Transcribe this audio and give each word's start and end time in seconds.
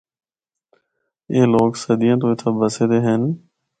اے 1.31 1.39
لوگ 1.53 1.69
صدیاں 1.83 2.17
تو 2.21 2.25
اِتھا 2.31 2.49
بسے 2.59 2.85
دے 2.89 2.99
ہن۔ 3.05 3.21